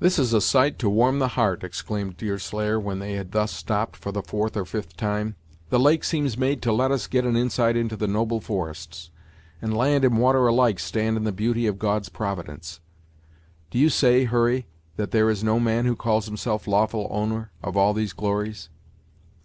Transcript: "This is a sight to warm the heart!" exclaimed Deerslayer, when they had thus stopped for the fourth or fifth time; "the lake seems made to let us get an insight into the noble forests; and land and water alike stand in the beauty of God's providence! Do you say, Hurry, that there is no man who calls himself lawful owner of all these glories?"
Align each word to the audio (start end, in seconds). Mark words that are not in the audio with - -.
"This 0.00 0.18
is 0.18 0.32
a 0.32 0.40
sight 0.40 0.76
to 0.80 0.90
warm 0.90 1.20
the 1.20 1.28
heart!" 1.38 1.62
exclaimed 1.62 2.16
Deerslayer, 2.16 2.80
when 2.80 2.98
they 2.98 3.12
had 3.12 3.30
thus 3.30 3.52
stopped 3.52 3.94
for 3.94 4.10
the 4.10 4.20
fourth 4.20 4.56
or 4.56 4.64
fifth 4.64 4.96
time; 4.96 5.36
"the 5.70 5.78
lake 5.78 6.02
seems 6.02 6.36
made 6.36 6.60
to 6.62 6.72
let 6.72 6.90
us 6.90 7.06
get 7.06 7.24
an 7.24 7.36
insight 7.36 7.76
into 7.76 7.94
the 7.94 8.08
noble 8.08 8.40
forests; 8.40 9.12
and 9.62 9.72
land 9.76 10.04
and 10.04 10.18
water 10.18 10.48
alike 10.48 10.80
stand 10.80 11.16
in 11.16 11.22
the 11.22 11.30
beauty 11.30 11.68
of 11.68 11.78
God's 11.78 12.08
providence! 12.08 12.80
Do 13.70 13.78
you 13.78 13.88
say, 13.88 14.24
Hurry, 14.24 14.66
that 14.96 15.12
there 15.12 15.30
is 15.30 15.44
no 15.44 15.60
man 15.60 15.86
who 15.86 15.94
calls 15.94 16.26
himself 16.26 16.66
lawful 16.66 17.06
owner 17.08 17.52
of 17.62 17.76
all 17.76 17.94
these 17.94 18.12
glories?" 18.14 18.68